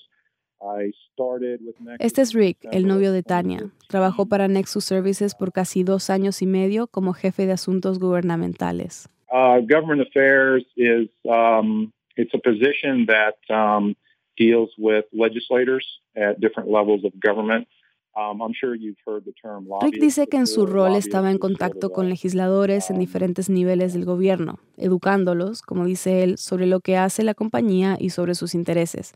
[1.99, 3.69] este es Rick, el novio de Tania.
[3.87, 9.09] Trabajó para Nexus Services por casi dos años y medio como jefe de asuntos gubernamentales.
[9.31, 13.95] Uh, government affairs is um, it's a position that um,
[14.37, 17.67] deals with legislators at different levels of government.
[18.13, 21.37] Um, I'm sure you've heard the term Rick dice que en su rol estaba en
[21.37, 26.97] contacto con legisladores en diferentes niveles del gobierno, educándolos, como dice él, sobre lo que
[26.97, 29.13] hace la compañía y sobre sus intereses.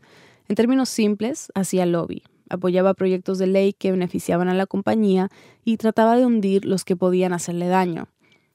[0.48, 5.28] En términos simples, hacía lobby, apoyaba proyectos de ley que beneficiaban a la compañía
[5.64, 8.08] y trataba de hundir los que podían hacerle daño.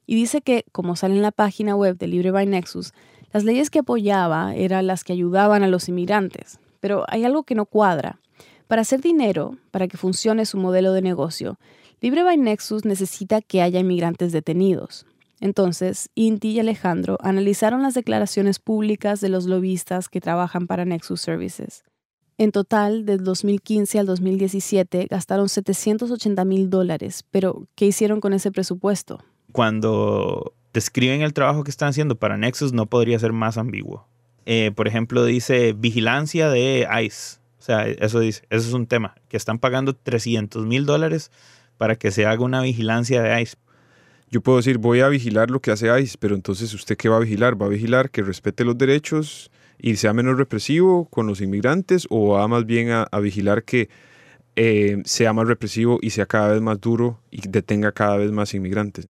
[0.06, 2.94] Y dice que, como sale en la página web de Libre by Nexus,
[3.34, 6.60] las leyes que apoyaba eran las que ayudaban a los inmigrantes.
[6.80, 8.20] Pero hay algo que no cuadra.
[8.68, 11.58] Para hacer dinero, para que funcione su modelo de negocio,
[12.02, 15.06] Libre by Nexus necesita que haya inmigrantes detenidos.
[15.42, 21.20] Entonces, Inti y Alejandro analizaron las declaraciones públicas de los lobistas que trabajan para Nexus
[21.20, 21.84] Services.
[22.38, 28.52] En total, del 2015 al 2017, gastaron 780 mil dólares, pero ¿qué hicieron con ese
[28.52, 29.20] presupuesto?
[29.52, 34.08] Cuando describen el trabajo que están haciendo para Nexus, no podría ser más ambiguo.
[34.46, 37.40] Eh, por ejemplo, dice vigilancia de ICE.
[37.60, 41.32] O sea, eso dice, eso es un tema, que están pagando 300 mil dólares
[41.78, 43.58] para que se haga una vigilancia de ICE.
[44.32, 47.18] Yo puedo decir, voy a vigilar lo que hace ICE, pero entonces usted qué va
[47.18, 47.62] a vigilar?
[47.62, 52.30] ¿Va a vigilar que respete los derechos y sea menos represivo con los inmigrantes o
[52.30, 53.90] va más bien a, vigilar que
[54.56, 58.54] eh, sea más represivo y sea cada vez más duro y detenga cada vez más
[58.54, 59.06] inmigrantes?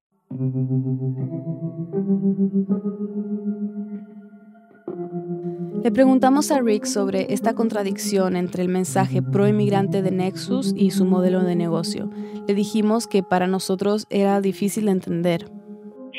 [5.83, 10.91] Le preguntamos a Rick sobre esta contradicción entre el mensaje pro inmigrante de Nexus y
[10.91, 12.09] su modelo de negocio.
[12.47, 15.45] Le dijimos que para nosotros era difícil de entender.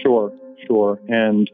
[0.03, 0.33] Sure,
[0.67, 1.01] sure.
[1.09, 1.49] And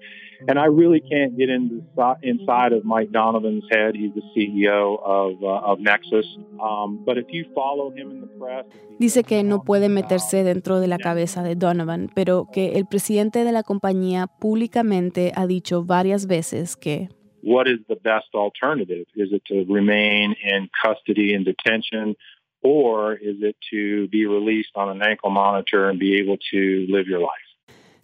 [0.47, 1.83] and I really can't get into,
[2.23, 3.95] inside of Mike Donovan's head.
[3.95, 6.25] He's the CEO of, uh, of Nexus.
[6.63, 8.65] Um, but if you follow him in the press,
[8.99, 13.45] Dice que no puede meterse dentro de la cabeza de Donovan, pero que el presidente
[13.45, 17.09] de la compañía públicamente ha dicho varias veces que
[17.43, 19.07] what is the best alternative?
[19.15, 22.17] Is it to remain in custody and detention,
[22.63, 27.07] or is it to be released on an ankle monitor and be able to live
[27.07, 27.49] your life?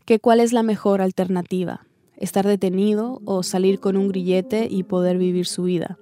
[0.07, 1.87] Que cuál es la mejor alternativa?
[2.17, 5.99] estar detenido o salir con un grillete y poder vivir su vida.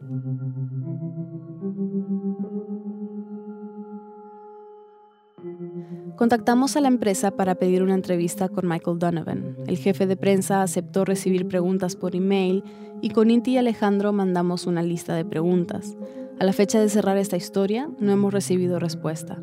[6.17, 9.57] Contactamos a la empresa para pedir una entrevista con Michael Donovan.
[9.67, 12.63] El jefe de prensa aceptó recibir preguntas por email
[13.01, 15.97] y con Inti y Alejandro mandamos una lista de preguntas.
[16.39, 19.41] A la fecha de cerrar esta historia, no hemos recibido respuesta.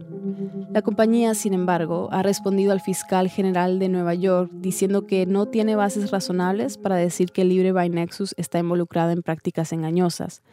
[0.72, 5.48] La compañía, sin embargo, ha respondido al fiscal general de Nueva York diciendo que no
[5.48, 10.44] tiene bases razonables para decir que Libre by Nexus está involucrada en prácticas engañosas.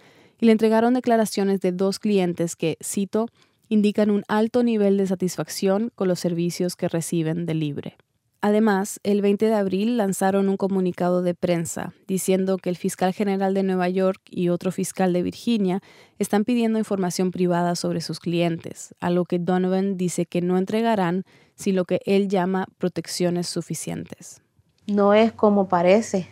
[0.41, 3.27] Y le entregaron declaraciones de dos clientes que, cito,
[3.69, 7.97] indican un alto nivel de satisfacción con los servicios que reciben de Libre.
[8.41, 13.55] Además, el 20 de abril lanzaron un comunicado de prensa diciendo que el fiscal general
[13.55, 15.81] de Nueva York y otro fiscal de Virginia
[16.19, 21.25] están pidiendo información privada sobre sus clientes, a lo que Donovan dice que no entregarán
[21.57, 24.43] sin lo que él llama protecciones suficientes.
[24.87, 26.29] No es como parece,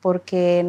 [0.00, 0.64] porque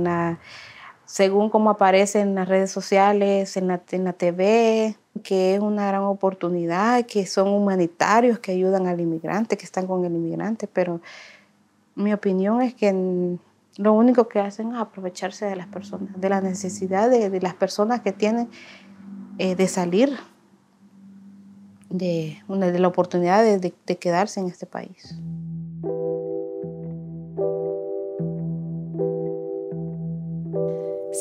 [1.06, 5.88] según como aparece en las redes sociales, en la, en la TV, que es una
[5.88, 11.02] gran oportunidad, que son humanitarios, que ayudan al inmigrante, que están con el inmigrante, pero
[11.96, 13.38] mi opinión es que
[13.78, 18.02] lo único que hacen es aprovecharse de las personas, de la necesidad de, las personas
[18.02, 18.50] que tienen
[19.38, 20.18] eh, de salir,
[21.90, 25.16] de, de la oportunidad de quedarse en este país.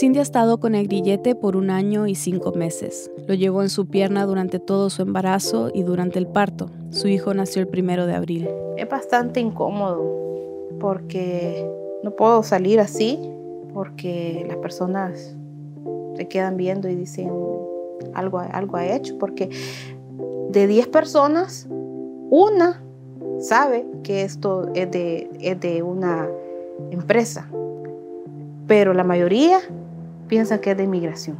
[0.04, 3.10] Cindy ha estado con el grillete por un año y cinco meses.
[3.26, 6.68] Lo llevó en su pierna durante todo su embarazo y durante el parto.
[6.90, 8.46] Su hijo nació el primero de abril.
[8.76, 10.04] Es bastante incómodo
[10.78, 11.66] porque
[12.02, 13.18] no puedo salir así
[13.72, 15.38] porque las personas
[16.16, 17.30] se quedan viendo y dicen
[18.12, 19.48] algo, algo ha hecho porque
[20.50, 21.66] de 10 personas,
[22.28, 22.84] una
[23.38, 26.28] sabe que esto es de, es de una
[26.90, 27.48] empresa,
[28.66, 29.60] pero la mayoría
[30.28, 31.38] piensa que es de inmigración.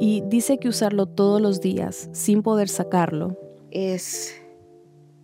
[0.00, 3.36] Y dice que usarlo todos los días sin poder sacarlo
[3.70, 4.34] es,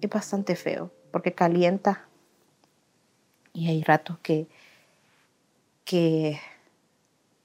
[0.01, 2.09] es bastante feo porque calienta
[3.53, 4.47] y hay ratos que,
[5.85, 6.39] que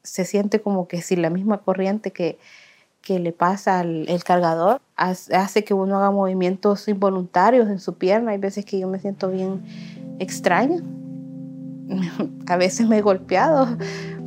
[0.04, 2.38] se siente como que si la misma corriente que,
[3.02, 8.32] que le pasa al el cargador hace que uno haga movimientos involuntarios en su pierna.
[8.32, 9.64] Hay veces que yo me siento bien
[10.20, 10.82] extraña.
[12.48, 13.78] A veces me he golpeado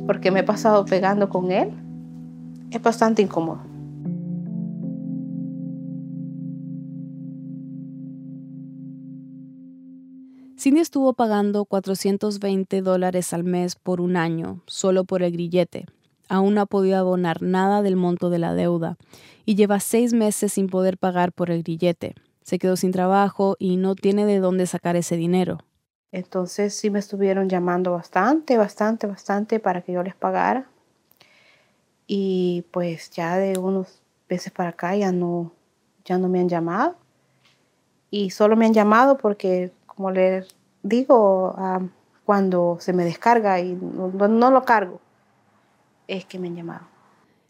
[0.07, 1.69] porque me he pasado pegando con él,
[2.71, 3.61] es bastante incómodo.
[10.57, 15.85] Cindy estuvo pagando 420 dólares al mes por un año, solo por el grillete.
[16.29, 18.97] Aún no ha podido abonar nada del monto de la deuda
[19.45, 22.15] y lleva seis meses sin poder pagar por el grillete.
[22.41, 25.59] Se quedó sin trabajo y no tiene de dónde sacar ese dinero.
[26.11, 30.67] Entonces sí me estuvieron llamando bastante, bastante, bastante para que yo les pagara.
[32.07, 35.51] Y pues ya de unos veces para acá ya no,
[36.05, 36.95] ya no me han llamado.
[38.09, 40.47] Y solo me han llamado porque, como les
[40.81, 41.53] digo,
[42.23, 45.01] cuando se me descarga y no lo cargo,
[46.07, 46.87] es que me han llamado.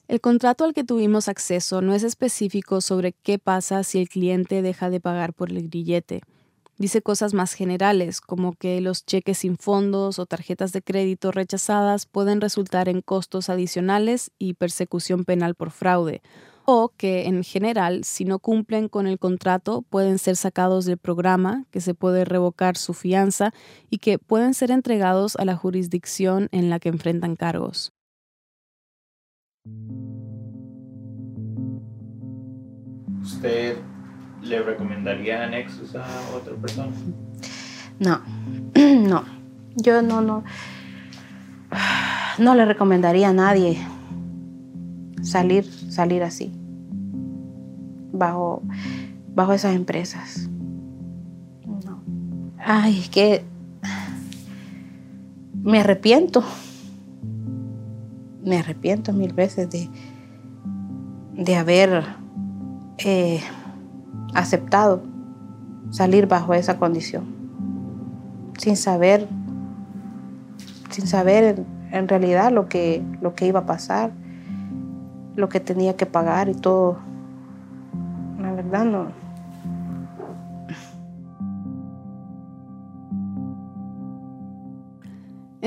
[0.08, 4.62] El contrato al que tuvimos acceso no es específico sobre qué pasa si el cliente
[4.62, 6.22] deja de pagar por el grillete.
[6.78, 12.05] Dice cosas más generales, como que los cheques sin fondos o tarjetas de crédito rechazadas
[12.05, 16.21] pueden resultar en costos adicionales y persecución penal por fraude,
[16.65, 21.65] o que en general, si no cumplen con el contrato, pueden ser sacados del programa,
[21.71, 23.53] que se puede revocar su fianza
[23.89, 27.91] y que pueden ser entregados a la jurisdicción en la que enfrentan cargos.
[33.23, 33.78] ¿Usted
[34.48, 36.91] le recomendaría Nexus a otra persona?
[38.00, 38.22] No,
[38.76, 39.24] no.
[39.76, 40.43] Yo no, no.
[42.39, 43.80] No le recomendaría a nadie
[45.24, 46.52] salir, salir así.
[48.12, 48.62] Bajo,
[49.34, 50.48] bajo esas empresas.
[51.66, 52.04] No.
[52.60, 53.43] Ay, es que
[55.64, 56.43] me arrepiento
[58.48, 59.89] me arrepiento mil veces de,
[61.34, 62.04] de haber
[62.98, 63.41] eh,
[64.34, 65.01] aceptado
[65.91, 67.25] salir bajo esa condición,
[68.57, 69.28] sin saber,
[70.89, 74.11] sin saber en, realidad lo que, lo que iba a pasar,
[75.36, 76.97] lo que tenía que pagar y todo.
[78.41, 79.28] La verdad no.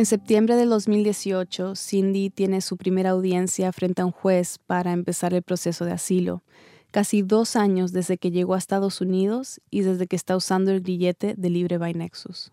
[0.00, 5.34] En septiembre de 2018, Cindy tiene su primera audiencia frente a un juez para empezar
[5.34, 6.42] el proceso de asilo,
[6.90, 10.80] casi dos años desde que llegó a Estados Unidos y desde que está usando el
[10.80, 12.52] grillete de Libre Nexus.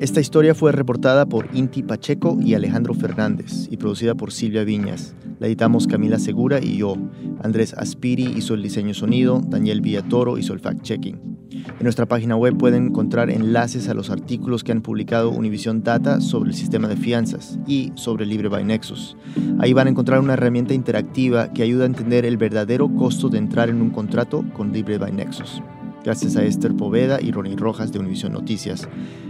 [0.00, 5.14] Esta historia fue reportada por Inti Pacheco y Alejandro Fernández y producida por Silvia Viñas.
[5.38, 6.96] La editamos Camila Segura y yo.
[7.42, 11.20] Andrés Aspiri hizo el diseño sonido, Daniel Villatoro hizo el fact-checking.
[11.52, 16.22] En nuestra página web pueden encontrar enlaces a los artículos que han publicado Univision Data
[16.22, 19.18] sobre el sistema de fianzas y sobre Libre by Nexus.
[19.58, 23.36] Ahí van a encontrar una herramienta interactiva que ayuda a entender el verdadero costo de
[23.36, 25.60] entrar en un contrato con Libre by Nexus
[26.04, 28.88] gracias a Esther Poveda y Ronnie Rojas de Univision Noticias.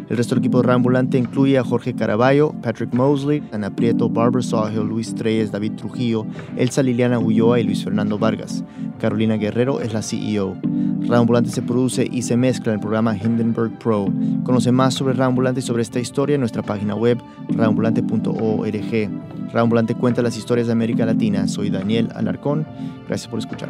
[0.08, 4.42] El resto del equipo de Rambulante incluye a Jorge Caraballo, Patrick Mosley, Ana Prieto, Barbara
[4.42, 8.64] Sawhill, Luis Treyes, David Trujillo, Elsa Liliana Ulloa y Luis Fernando Vargas.
[8.98, 10.56] Carolina Guerrero es la CEO.
[11.06, 14.06] Rambulante se produce y se mezcla en el programa Hindenburg Pro.
[14.42, 17.18] Conoce más sobre Rambulante y sobre esta historia en nuestra página web
[17.48, 19.10] rambulante.org.
[19.52, 21.48] Rambulante cuenta las historias de América Latina.
[21.48, 22.66] Soy Daniel Alarcón.
[23.06, 23.68] Gracias por escuchar.